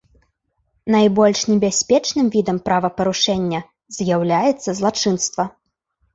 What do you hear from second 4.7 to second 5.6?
злачынства.